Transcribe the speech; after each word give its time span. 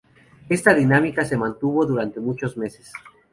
Esta 0.49 0.73
dinámica 0.73 1.23
se 1.25 1.37
mantuvo 1.37 1.85
durante 1.85 2.19
muchos 2.19 2.57
meses. 2.57 2.91